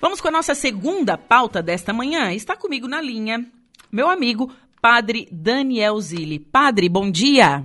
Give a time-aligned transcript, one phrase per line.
[0.00, 2.32] Vamos com a nossa segunda pauta desta manhã.
[2.32, 3.44] Está comigo na linha
[3.90, 6.38] meu amigo Padre Daniel Zilli.
[6.38, 7.64] Padre, bom dia.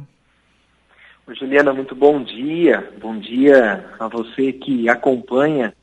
[1.30, 2.92] Juliana, muito bom dia.
[3.00, 5.76] Bom dia a você que acompanha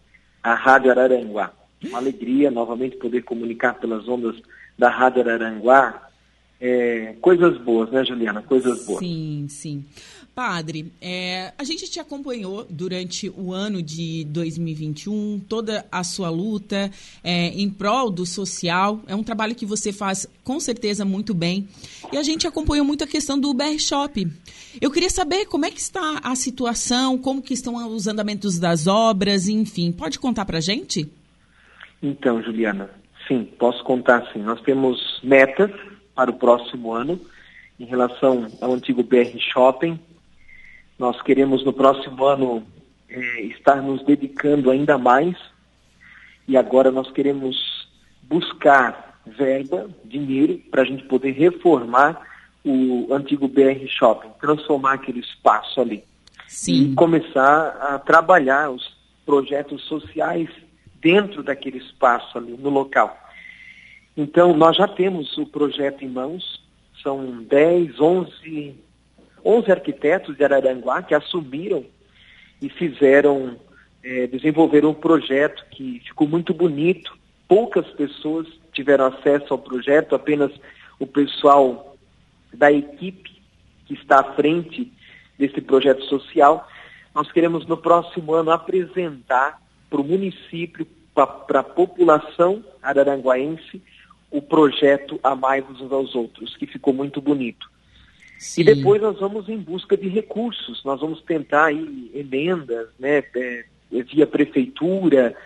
[0.43, 1.53] a Rádio Araranguá.
[1.85, 4.37] Uma alegria novamente poder comunicar pelas ondas
[4.77, 6.11] da Rádio Araranguá
[6.61, 8.43] é, coisas boas, né, Juliana?
[8.43, 8.99] Coisas boas.
[8.99, 9.85] Sim, sim.
[10.41, 16.91] Padre, é, a gente te acompanhou durante o ano de 2021, toda a sua luta
[17.23, 19.03] é, em prol do social.
[19.07, 21.69] É um trabalho que você faz com certeza muito bem.
[22.11, 24.27] E a gente acompanhou muito a questão do BR Shop.
[24.81, 28.87] Eu queria saber como é que está a situação, como que estão os andamentos das
[28.87, 29.93] obras, enfim.
[29.93, 31.07] Pode contar para gente?
[32.03, 32.89] Então, Juliana,
[33.29, 34.39] sim, posso contar sim.
[34.39, 35.71] Nós temos metas
[36.15, 37.21] para o próximo ano
[37.79, 40.01] em relação ao antigo BR Shopping.
[41.01, 42.63] Nós queremos no próximo ano
[43.09, 45.35] é, estar nos dedicando ainda mais
[46.47, 47.89] e agora nós queremos
[48.25, 52.21] buscar verba, dinheiro, para a gente poder reformar
[52.63, 56.05] o antigo BR Shopping, transformar aquele espaço ali.
[56.47, 56.93] Sim.
[56.93, 60.51] E começar a trabalhar os projetos sociais
[61.01, 63.19] dentro daquele espaço ali, no local.
[64.15, 66.63] Então, nós já temos o projeto em mãos,
[67.03, 68.75] são 10, 11,
[69.45, 71.85] 11 arquitetos de Araranguá que assumiram
[72.61, 73.57] e fizeram,
[74.03, 77.17] é, desenvolveram um projeto que ficou muito bonito.
[77.49, 80.53] Poucas pessoas tiveram acesso ao projeto, apenas
[80.99, 81.97] o pessoal
[82.53, 83.41] da equipe
[83.87, 84.93] que está à frente
[85.39, 86.69] desse projeto social.
[87.15, 93.83] Nós queremos no próximo ano apresentar para o município, para a população araranguaense,
[94.31, 97.70] o projeto Amai-vos uns aos outros, que ficou muito bonito.
[98.41, 98.63] Sim.
[98.63, 103.65] E depois nós vamos em busca de recursos, nós vamos tentar aí emendas, né, é,
[103.91, 105.37] via prefeitura,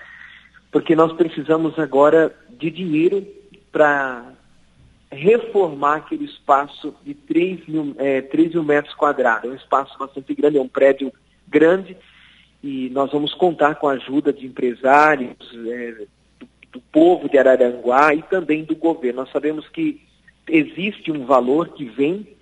[0.70, 3.26] porque nós precisamos agora de dinheiro
[3.72, 4.32] para
[5.10, 9.50] reformar aquele espaço de 3 mil, é, 3 mil metros quadrados.
[9.50, 11.12] É um espaço bastante grande, é um prédio
[11.48, 11.96] grande,
[12.62, 16.06] e nós vamos contar com a ajuda de empresários, é,
[16.72, 19.22] do povo de Araranguá e também do governo.
[19.22, 20.00] Nós sabemos que
[20.46, 22.34] existe um valor que vem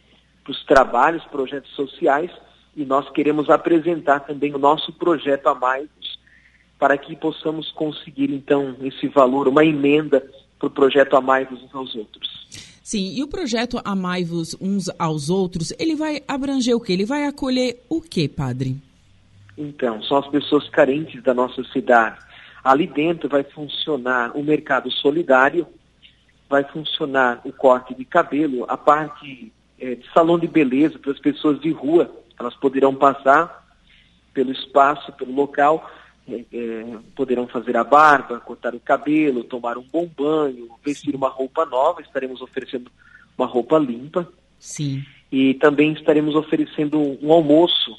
[0.42, 2.30] para os trabalhos, projetos sociais,
[2.76, 5.88] e nós queremos apresentar também o nosso projeto a mais
[6.78, 10.20] para que possamos conseguir, então, esse valor, uma emenda
[10.58, 12.48] para o projeto Amai-vos uns aos outros.
[12.82, 16.92] Sim, e o projeto Amai-vos uns aos outros, ele vai abranger o quê?
[16.94, 18.76] Ele vai acolher o quê, padre?
[19.56, 22.18] Então, são as pessoas carentes da nossa cidade
[22.64, 25.66] Ali dentro vai funcionar o mercado solidário,
[26.48, 31.18] vai funcionar o corte de cabelo, a parte é, de salão de beleza para as
[31.18, 33.66] pessoas de rua, elas poderão passar
[34.32, 35.90] pelo espaço, pelo local,
[36.28, 41.28] é, é, poderão fazer a barba, cortar o cabelo, tomar um bom banho, vestir uma
[41.28, 42.90] roupa nova, estaremos oferecendo
[43.36, 44.26] uma roupa limpa.
[44.58, 45.04] Sim.
[45.30, 47.96] E também estaremos oferecendo um almoço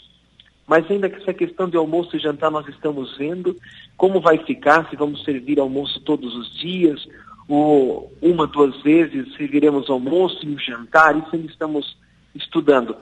[0.66, 3.56] mas ainda que essa questão de almoço e jantar nós estamos vendo
[3.98, 7.06] como vai ficar, se vamos servir almoço todos os dias,
[7.48, 11.98] ou uma, duas vezes serviremos almoço e um jantar, isso ainda estamos
[12.34, 12.96] estudando.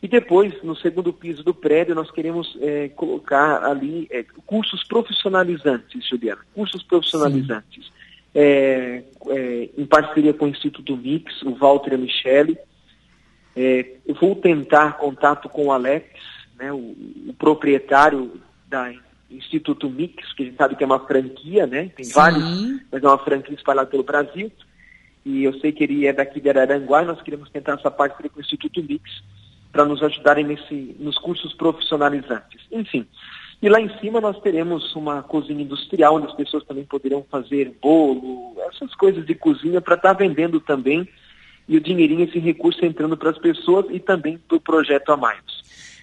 [0.00, 6.06] E depois, no segundo piso do prédio, nós queremos é, colocar ali é, cursos profissionalizantes,
[6.08, 7.90] Juliana, cursos profissionalizantes.
[8.34, 12.58] É, é, em parceria com o Instituto Mix, o Walter e a Michele.
[13.56, 16.06] É, eu vou tentar contato com o Alex,
[16.56, 18.92] né, o, o, proprietário da
[19.30, 21.90] Instituto Mix, que a gente sabe que é uma franquia, né?
[21.94, 22.14] Tem Sim.
[22.14, 22.44] vários,
[22.90, 24.50] mas é uma franquia espalhada pelo Brasil.
[25.24, 28.30] E eu sei que ele é daqui de Araranguá e nós queremos tentar essa parceria
[28.30, 29.22] com o Instituto Mix
[29.70, 32.62] para nos ajudarem nesse, nos cursos profissionalizantes.
[32.72, 33.06] Enfim,
[33.60, 37.76] e lá em cima nós teremos uma cozinha industrial, onde as pessoas também poderão fazer
[37.82, 41.08] bolo, essas coisas de cozinha para estar tá vendendo também.
[41.68, 45.16] E o dinheirinho, esse recurso entrando para as pessoas e também para o projeto a
[45.16, 45.42] mais.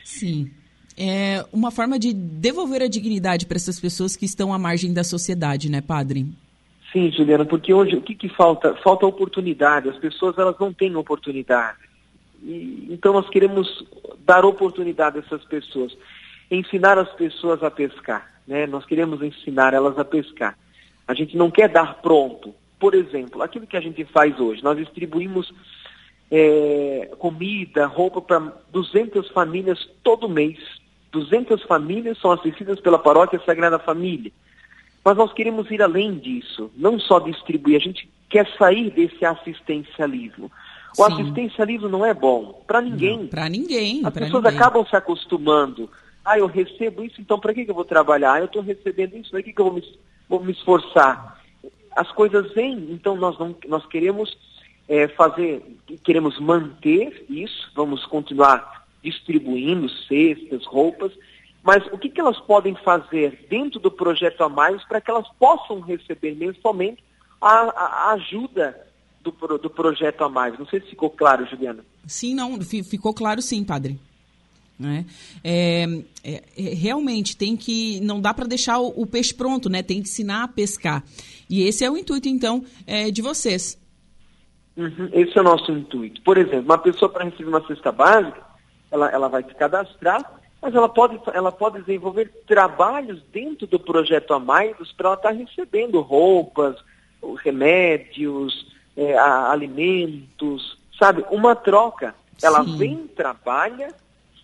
[0.03, 0.51] Sim.
[0.97, 5.03] É uma forma de devolver a dignidade para essas pessoas que estão à margem da
[5.03, 6.25] sociedade, né, padre?
[6.91, 8.73] Sim, Juliana, porque hoje o que, que falta?
[8.75, 9.89] Falta oportunidade.
[9.89, 11.79] As pessoas elas não têm oportunidade.
[12.41, 13.85] E, então nós queremos
[14.25, 15.95] dar oportunidade a essas pessoas,
[16.49, 18.31] ensinar as pessoas a pescar.
[18.47, 18.65] Né?
[18.65, 20.57] Nós queremos ensinar elas a pescar.
[21.05, 22.55] A gente não quer dar pronto.
[22.79, 25.53] Por exemplo, aquilo que a gente faz hoje, nós distribuímos
[26.31, 30.57] é, comida, roupa para 200 famílias todo mês.
[31.15, 34.31] 200 famílias são assistidas pela paróquia Sagrada Família.
[35.03, 40.51] Mas nós queremos ir além disso, não só distribuir, a gente quer sair desse assistencialismo.
[40.97, 41.13] O Sim.
[41.13, 43.27] assistencialismo não é bom para ninguém.
[43.27, 44.01] Para ninguém.
[44.05, 44.59] As pessoas ninguém.
[44.59, 45.89] acabam se acostumando.
[46.23, 48.33] Ah, eu recebo isso, então para que, que eu vou trabalhar?
[48.33, 49.83] Ah, eu estou recebendo isso, para que, que eu vou me
[50.27, 51.39] vou me esforçar.
[51.95, 54.35] As coisas vêm, então nós, não, nós queremos
[54.87, 55.63] é, fazer,
[56.03, 61.11] queremos manter isso, vamos continuar distribuindo cestas, roupas,
[61.63, 65.27] mas o que, que elas podem fazer dentro do projeto a mais para que elas
[65.39, 67.03] possam receber mensalmente
[67.41, 68.79] a, a, ajuda
[69.21, 70.57] do, do projeto a mais?
[70.57, 71.83] Não sei se ficou claro, Juliana.
[72.05, 73.99] Sim, não, ficou claro sim, padre.
[74.77, 75.05] Né?
[75.43, 75.85] É,
[76.23, 79.81] é, é, realmente tem que não dá para deixar o, o, peixe pronto, né?
[79.81, 81.03] Tem que ensinar a pescar.
[81.49, 83.79] E esse é o intuito então é, de vocês.
[84.77, 86.21] Uhum, esse é o nosso intuito.
[86.21, 88.44] Por exemplo, uma pessoa para receber uma cesta básica,
[88.95, 94.33] ela, ela vai se cadastrar, mas ela pode, ela pode desenvolver trabalhos dentro do projeto
[94.33, 96.75] Amaidos para ela estar tá recebendo roupas,
[97.43, 101.23] remédios, é, alimentos, sabe?
[101.29, 102.15] Uma troca.
[102.41, 102.77] Ela Sim.
[102.77, 103.93] vem, trabalha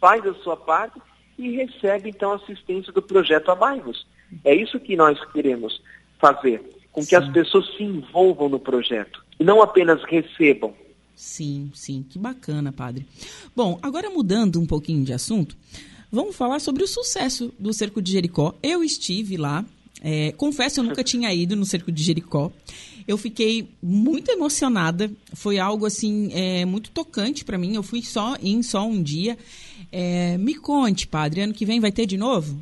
[0.01, 0.99] faz a sua parte
[1.37, 4.07] e recebe então assistência do projeto Amai-vos.
[4.43, 5.79] É isso que nós queremos
[6.17, 6.61] fazer,
[6.91, 7.15] com que sim.
[7.15, 10.73] as pessoas se envolvam no projeto e não apenas recebam.
[11.21, 13.05] Sim, sim, que bacana, padre.
[13.55, 15.55] Bom, agora mudando um pouquinho de assunto,
[16.11, 18.55] vamos falar sobre o sucesso do Cerco de Jericó.
[18.61, 19.63] Eu estive lá,
[20.01, 22.51] é, confesso, eu nunca tinha ido no Cerco de Jericó.
[23.07, 27.75] Eu fiquei muito emocionada, foi algo assim é, muito tocante para mim.
[27.75, 29.37] Eu fui só em só um dia.
[29.91, 32.59] É, me conte, padre, ano que vem vai ter de novo?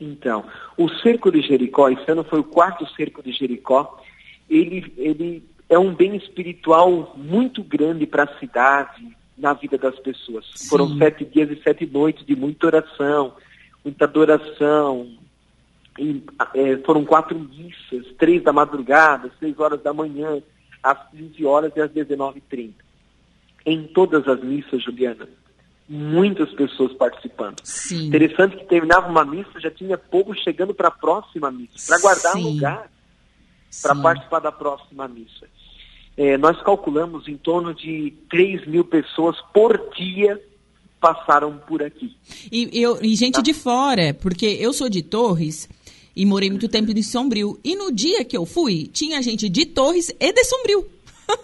[0.00, 0.44] Então,
[0.78, 4.00] o cerco de Jericó, esse ano foi o quarto cerco de Jericó,
[4.48, 5.42] ele, ele
[5.74, 10.46] é um bem espiritual muito grande para a cidade, na vida das pessoas.
[10.54, 10.68] Sim.
[10.68, 13.34] Foram sete dias e sete noites de muita oração,
[13.84, 15.08] muita adoração.
[15.98, 16.22] E,
[16.54, 20.40] é, foram quatro missas, três da madrugada, seis horas da manhã,
[20.82, 22.72] às 15 horas e às 19h30.
[23.66, 25.28] Em todas as missas, Juliana,
[25.88, 27.60] muitas pessoas participando.
[27.64, 28.08] Sim.
[28.08, 32.32] Interessante que terminava uma missa, já tinha povo chegando para a próxima missa, para guardar
[32.32, 32.54] Sim.
[32.54, 32.90] lugar
[33.82, 35.46] para participar da próxima missa.
[36.16, 40.40] É, nós calculamos em torno de 3 mil pessoas por dia
[41.00, 42.16] passaram por aqui.
[42.50, 43.42] E, eu, e gente tá?
[43.42, 45.68] de fora, porque eu sou de Torres
[46.16, 47.58] e morei muito tempo em Sombrio.
[47.62, 50.86] E no dia que eu fui, tinha gente de Torres e de Sombrio.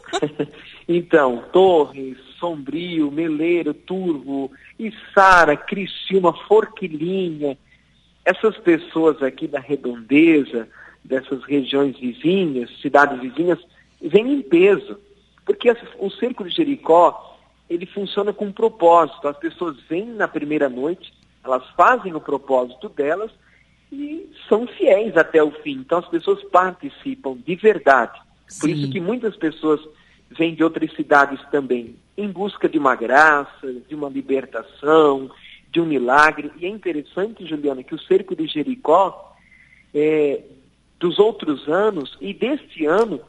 [0.88, 7.58] então, Torres, Sombrio, Meleiro, Turvo, Içara, Criciúma, Forquilinha,
[8.24, 10.68] essas pessoas aqui da redondeza,
[11.04, 13.58] dessas regiões vizinhas, cidades vizinhas,
[14.00, 14.98] vêm em peso.
[15.44, 17.38] Porque o cerco de Jericó,
[17.68, 19.26] ele funciona com um propósito.
[19.26, 21.12] As pessoas vêm na primeira noite,
[21.44, 23.30] elas fazem o propósito delas
[23.92, 25.78] e são fiéis até o fim.
[25.80, 28.20] Então as pessoas participam de verdade.
[28.60, 28.72] Por Sim.
[28.72, 29.80] isso que muitas pessoas
[30.30, 35.30] vêm de outras cidades também em busca de uma graça, de uma libertação,
[35.70, 36.50] de um milagre.
[36.58, 39.34] E é interessante, Juliana, que o cerco de Jericó,
[39.94, 40.42] é,
[40.98, 43.20] dos outros anos e deste ano,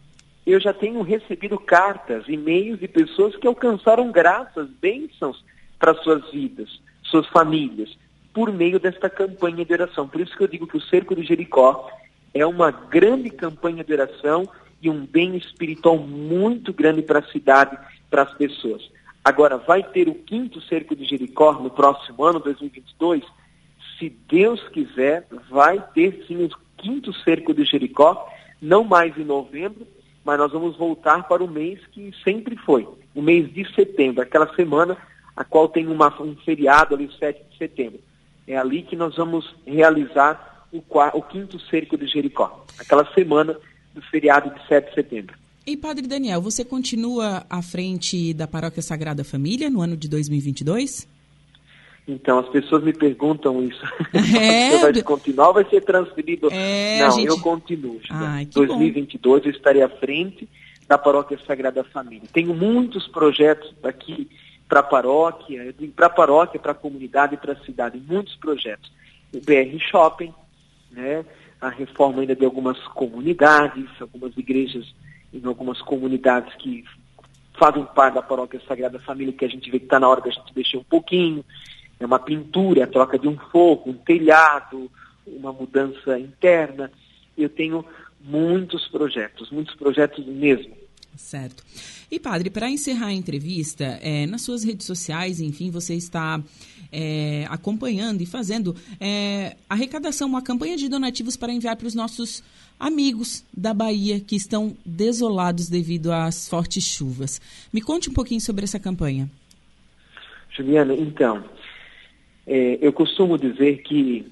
[0.46, 5.44] eu já tenho recebido cartas, e-mails de pessoas que alcançaram graças, bênçãos
[5.78, 7.96] para suas vidas, suas famílias,
[8.34, 10.08] por meio desta campanha de oração.
[10.08, 11.90] Por isso que eu digo que o cerco de Jericó
[12.34, 14.48] é uma grande campanha de oração
[14.82, 17.78] e um bem espiritual muito grande para a cidade
[18.10, 18.90] para as pessoas.
[19.24, 23.24] Agora, vai ter o quinto cerco de Jericó no próximo ano, 2022?
[24.00, 28.28] Se Deus quiser, vai ter sim o quinto cerco de Jericó,
[28.60, 29.86] não mais em novembro,
[30.24, 34.54] mas nós vamos voltar para o mês que sempre foi, o mês de setembro, aquela
[34.56, 34.98] semana
[35.36, 38.00] a qual tem uma, um feriado ali, 7 de setembro.
[38.48, 43.58] É ali que nós vamos realizar o, o quinto cerco de Jericó, aquela semana
[43.94, 45.36] do feriado de 7 de setembro.
[45.66, 51.08] E Padre Daniel, você continua à frente da Paróquia Sagrada Família no ano de 2022?
[52.08, 53.82] Então, as pessoas me perguntam isso.
[54.14, 56.50] É, você vai continuar ou vai ser transferido?
[56.52, 57.28] É, Não, gente...
[57.28, 58.00] eu continuo.
[58.10, 59.48] Ai, 2022 bom.
[59.48, 60.48] eu estarei à frente
[60.88, 62.28] da Paróquia Sagrada Família.
[62.34, 64.30] Tenho muitos projetos aqui
[64.68, 68.92] para a paróquia, para a paróquia, para a comunidade e para a cidade, muitos projetos.
[69.34, 70.34] O BR Shopping,
[70.92, 71.26] né,
[71.60, 74.94] a reforma ainda de algumas comunidades, algumas igrejas
[75.34, 76.84] em algumas comunidades que
[77.60, 80.30] fazem parte da paróquia Sagrada Família, que a gente vê que está na hora da
[80.30, 81.44] gente mexer um pouquinho.
[82.02, 84.90] É uma pintura, a troca de um fogo, um telhado,
[85.28, 86.92] uma mudança interna.
[87.38, 87.86] Eu tenho
[88.20, 90.76] muitos projetos, muitos projetos mesmo.
[91.16, 91.64] Certo.
[92.10, 96.42] E, padre, para encerrar a entrevista, é, nas suas redes sociais, enfim, você está
[96.92, 102.44] é, acompanhando e fazendo é, arrecadação, uma campanha de donativos para enviar para os nossos
[102.80, 107.40] amigos da Bahia que estão desolados devido às fortes chuvas.
[107.72, 109.30] Me conte um pouquinho sobre essa campanha.
[110.50, 111.44] Juliana, então,
[112.46, 114.26] é, eu costumo dizer que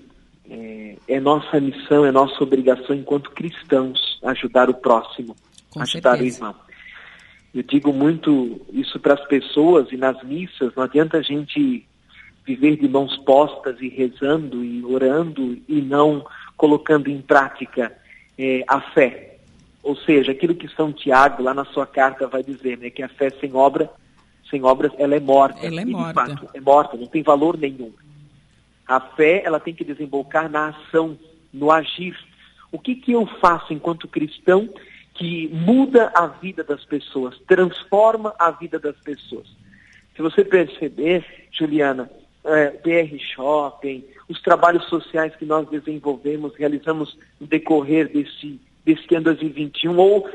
[0.49, 5.35] é, é, nossa missão, é nossa obrigação enquanto cristãos ajudar o próximo,
[5.69, 6.37] Com ajudar certeza.
[6.37, 6.55] o irmão.
[7.53, 11.85] Eu digo muito isso para as pessoas e nas missas, não adianta a gente
[12.45, 16.25] viver de mãos postas e rezando e orando e não
[16.57, 17.95] colocando em prática
[18.37, 19.37] é, a fé.
[19.83, 23.07] Ou seja, aquilo que São Tiago, lá na sua carta, vai dizer, né, que a
[23.07, 23.89] fé sem obra,
[24.49, 25.65] sem obras, ela é morta.
[25.65, 26.13] Ela é e, de morta.
[26.13, 27.91] fato, é morta, não tem valor nenhum.
[28.87, 31.17] A fé, ela tem que desembocar na ação,
[31.53, 32.17] no agir.
[32.71, 34.69] O que, que eu faço enquanto cristão
[35.13, 39.47] que muda a vida das pessoas, transforma a vida das pessoas?
[40.15, 42.09] Se você perceber, Juliana,
[42.43, 49.25] é, BR Shopping, os trabalhos sociais que nós desenvolvemos, realizamos no decorrer desse, desse ano
[49.25, 50.29] 2021 ou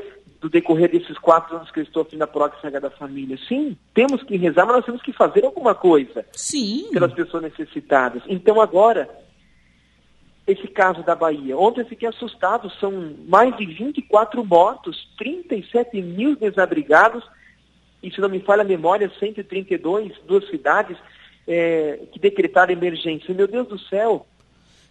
[0.45, 3.35] do decorrer desses quatro anos que eu estou aqui na Paróquia Sagrada Família.
[3.47, 6.87] Sim, temos que rezar, mas nós temos que fazer alguma coisa Sim.
[6.91, 8.21] pelas pessoas necessitadas.
[8.27, 9.09] Então agora,
[10.45, 11.57] esse caso da Bahia.
[11.57, 17.23] Ontem eu fiquei assustado, são mais de 24 mortos, 37 mil desabrigados,
[18.03, 20.95] e se não me falha a memória, 132, duas cidades
[21.47, 23.33] é, que decretaram emergência.
[23.33, 24.27] Meu Deus do céu!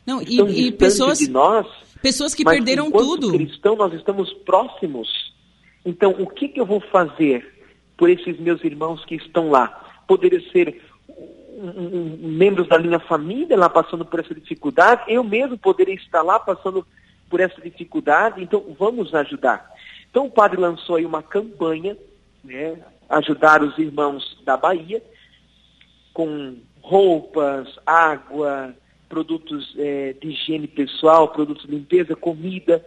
[0.04, 1.64] Não, e, e pessoas, de nós,
[2.02, 3.30] pessoas que perderam tudo.
[3.30, 5.32] cristão nós estamos próximos.
[5.84, 10.02] Então, o que, que eu vou fazer por esses meus irmãos que estão lá?
[10.06, 15.56] Poderia ser um, um, membros da minha família lá passando por essa dificuldade, eu mesmo
[15.56, 16.86] poderia estar lá passando
[17.30, 19.70] por essa dificuldade, então vamos ajudar.
[20.10, 21.96] Então o padre lançou aí uma campanha,
[22.42, 25.02] né, ajudar os irmãos da Bahia,
[26.12, 28.74] com roupas, água,
[29.08, 32.84] produtos é, de higiene pessoal, produtos de limpeza, comida,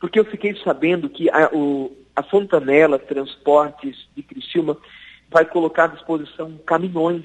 [0.00, 4.76] porque eu fiquei sabendo que a, o, a Fontanela Transportes de Criciúma
[5.30, 7.24] vai colocar à disposição caminhões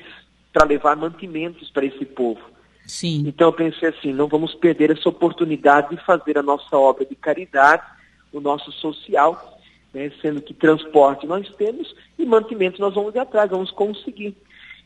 [0.53, 2.41] para levar mantimentos para esse povo.
[2.85, 3.25] Sim.
[3.27, 7.15] Então eu pensei assim, não vamos perder essa oportunidade de fazer a nossa obra de
[7.15, 7.83] caridade,
[8.31, 9.59] o nosso social,
[9.93, 14.35] né, sendo que transporte nós temos e mantimentos nós vamos ir atrás, vamos conseguir.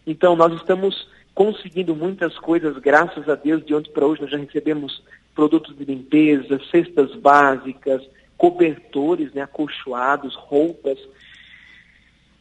[0.05, 4.37] Então nós estamos conseguindo muitas coisas, graças a Deus, de ontem para hoje nós já
[4.37, 5.01] recebemos
[5.35, 8.01] produtos de limpeza, cestas básicas,
[8.41, 10.97] cobertores, né, acolchoados, roupas.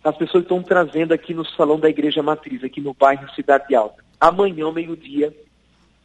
[0.02, 4.02] As pessoas estão trazendo aqui no salão da Igreja Matriz, aqui no bairro Cidade Alta.
[4.19, 5.37] Amanhã, meio-dia,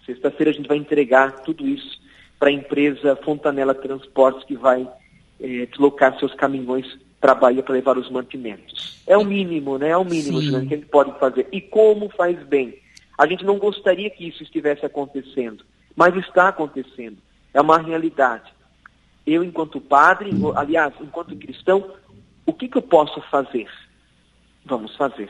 [0.06, 1.98] sexta-feira, a gente vai entregar tudo isso
[2.38, 4.86] para a empresa Fontanela Transportes, que vai
[5.40, 6.86] eh, deslocar seus caminhões
[7.22, 9.02] para a Bahia para levar os mantimentos.
[9.08, 9.92] É o mínimo, né?
[9.92, 10.50] É o mínimo Sim.
[10.50, 11.48] que a gente pode fazer.
[11.54, 12.78] E como faz bem.
[13.18, 15.64] A gente não gostaria que isso estivesse acontecendo,
[15.96, 17.16] mas está acontecendo.
[17.54, 18.55] É uma realidade.
[19.26, 21.92] Eu, enquanto padre, aliás, enquanto cristão,
[22.46, 23.68] o que, que eu posso fazer?
[24.66, 25.30] Vamos fazer.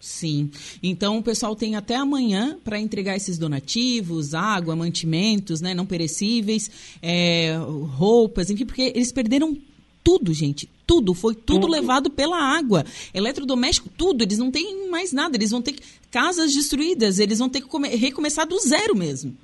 [0.00, 0.50] Sim.
[0.82, 6.70] Então o pessoal tem até amanhã para entregar esses donativos, água, mantimentos, né, não perecíveis,
[7.02, 7.56] é,
[7.96, 9.56] roupas, enfim, porque eles perderam
[10.04, 10.68] tudo, gente.
[10.86, 11.72] Tudo, foi tudo, Tudo.
[11.72, 12.84] levado pela água.
[13.12, 14.22] Eletrodoméstico, tudo.
[14.22, 15.36] Eles não têm mais nada.
[15.36, 17.18] Eles vão ter que- casas destruídas.
[17.18, 19.36] Eles vão ter que come- recomeçar do zero mesmo.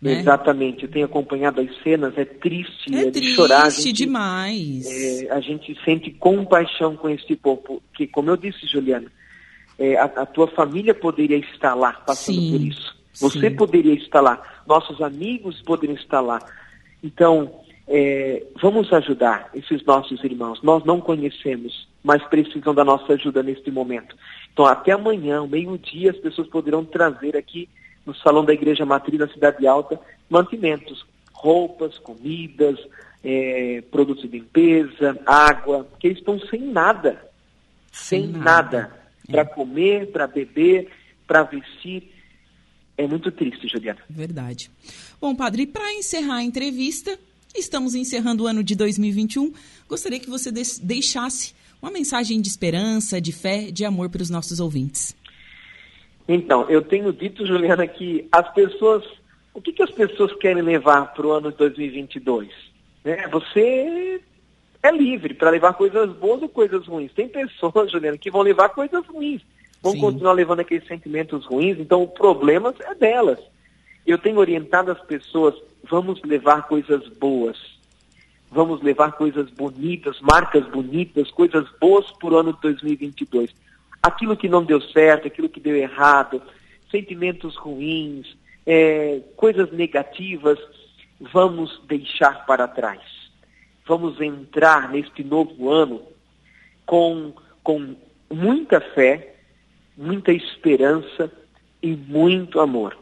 [0.00, 0.20] Né?
[0.20, 0.84] Exatamente.
[0.84, 3.66] Eu tenho acompanhado as cenas, é triste, É é, de triste chorar.
[3.66, 4.86] A gente, demais.
[4.86, 9.10] é, a gente sente compaixão com esse povo, que, como eu disse, Juliana,
[9.78, 12.96] é, a, a tua família poderia estar lá passando Sim, por isso.
[13.14, 13.56] Você sim.
[13.56, 16.38] poderia estar lá, nossos amigos poderiam estar lá.
[17.02, 20.62] Então, é, vamos ajudar esses nossos irmãos.
[20.62, 24.16] Nós não conhecemos, mas precisam da nossa ajuda neste momento.
[24.52, 27.68] Então, até amanhã, meio-dia, as pessoas poderão trazer aqui
[28.10, 32.76] no Salão da Igreja Matriz, na Cidade Alta, mantimentos, roupas, comidas,
[33.22, 37.30] é, produtos de limpeza, água, porque eles estão sem nada.
[37.92, 38.78] Sem, Sem nada.
[38.80, 39.00] nada.
[39.30, 40.90] Para comer, para beber,
[41.24, 42.12] para vestir.
[42.98, 44.00] É muito triste, Juliana.
[44.10, 44.70] Verdade.
[45.20, 47.16] Bom, padre, para encerrar a entrevista,
[47.54, 49.52] estamos encerrando o ano de 2021.
[49.88, 54.58] Gostaria que você deixasse uma mensagem de esperança, de fé, de amor para os nossos
[54.58, 55.14] ouvintes.
[56.28, 59.04] Então, eu tenho dito, Juliana, que as pessoas.
[59.52, 62.48] O que, que as pessoas querem levar para o ano de 2022?
[63.04, 63.26] Né?
[63.28, 64.20] Você
[64.82, 67.12] é livre para levar coisas boas ou coisas ruins.
[67.12, 69.42] Tem pessoas, Juliana, que vão levar coisas ruins.
[69.82, 70.00] Vão Sim.
[70.00, 73.38] continuar levando aqueles sentimentos ruins, então o problema é delas.
[74.06, 75.54] Eu tenho orientado as pessoas,
[75.88, 77.56] vamos levar coisas boas.
[78.50, 83.54] Vamos levar coisas bonitas, marcas bonitas, coisas boas para o ano de 2022.
[84.02, 86.42] Aquilo que não deu certo, aquilo que deu errado,
[86.90, 90.58] sentimentos ruins, é, coisas negativas,
[91.20, 93.02] vamos deixar para trás.
[93.86, 96.02] Vamos entrar neste novo ano
[96.86, 97.96] com, com
[98.30, 99.34] muita fé,
[99.96, 101.30] muita esperança
[101.82, 102.96] e muito amor.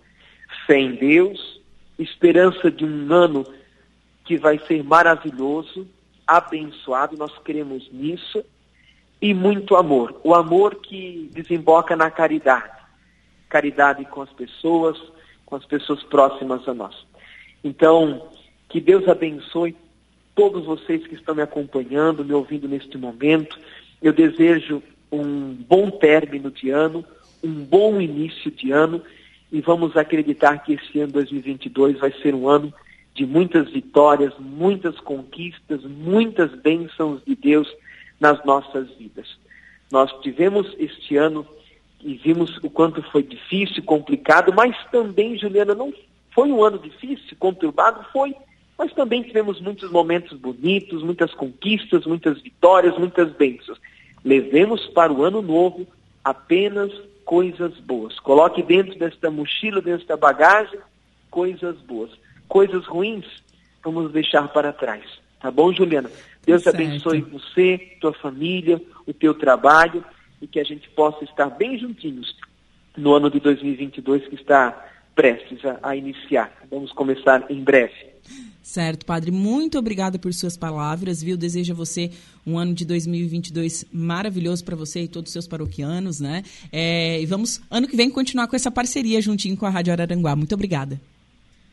[0.67, 1.61] Fé em Deus,
[1.99, 3.45] esperança de um ano
[4.25, 5.87] que vai ser maravilhoso,
[6.27, 8.45] abençoado, nós queremos nisso,
[9.21, 10.21] e muito amor.
[10.23, 12.71] O amor que desemboca na caridade.
[13.49, 14.97] Caridade com as pessoas,
[15.45, 16.95] com as pessoas próximas a nós.
[17.63, 18.29] Então,
[18.69, 19.75] que Deus abençoe
[20.35, 23.59] todos vocês que estão me acompanhando, me ouvindo neste momento.
[24.01, 27.05] Eu desejo um bom término de ano,
[27.43, 29.03] um bom início de ano
[29.51, 32.73] e vamos acreditar que esse ano 2022 vai ser um ano
[33.15, 37.69] de muitas vitórias, muitas conquistas, muitas bênçãos de Deus
[38.21, 39.39] nas nossas vidas.
[39.91, 41.47] Nós tivemos este ano
[42.01, 45.93] e vimos o quanto foi difícil, complicado, mas também, Juliana, não
[46.35, 48.35] foi um ano difícil, conturbado, foi,
[48.77, 53.79] mas também tivemos muitos momentos bonitos, muitas conquistas, muitas vitórias, muitas bênçãos.
[54.25, 55.87] Levemos para o ano novo
[56.23, 56.93] apenas
[57.25, 58.19] coisas boas.
[58.21, 60.79] Coloque dentro desta mochila, desta bagagem,
[61.31, 62.11] coisas boas.
[62.47, 63.27] Coisas ruins,
[63.83, 65.05] vamos deixar para trás.
[65.41, 66.11] Tá bom, Juliana?
[66.49, 66.77] Deus certo.
[66.77, 70.03] abençoe você, tua família, o teu trabalho
[70.41, 72.35] e que a gente possa estar bem juntinhos
[72.97, 76.51] no ano de 2022 que está prestes a, a iniciar.
[76.71, 77.93] Vamos começar em breve.
[78.63, 79.31] Certo, padre.
[79.31, 81.37] Muito obrigada por suas palavras, viu?
[81.37, 82.11] Desejo a você
[82.47, 86.43] um ano de 2022 maravilhoso para você e todos os seus paroquianos, né?
[86.73, 90.35] É, e vamos, ano que vem, continuar com essa parceria juntinho com a Rádio Araranguá.
[90.35, 90.99] Muito obrigada.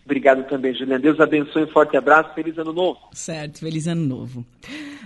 [0.05, 1.00] Obrigado também, Juliana.
[1.00, 3.00] Deus abençoe, um forte abraço, feliz ano novo.
[3.12, 4.45] Certo, feliz ano novo.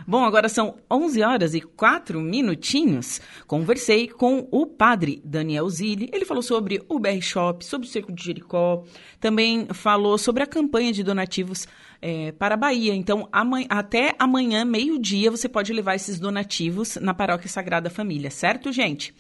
[0.06, 3.22] Bom, agora são 11 horas e 4 minutinhos.
[3.48, 6.10] Conversei com o padre Daniel Zilli.
[6.12, 8.84] Ele falou sobre o BR Shop, sobre o Cerco de Jericó.
[9.22, 11.66] Também falou sobre a campanha de donativos
[12.02, 12.94] é, para a Bahia.
[12.94, 18.70] Então, amanhã, até amanhã, meio-dia, você pode levar esses donativos na Paróquia Sagrada Família, certo,
[18.72, 19.14] gente?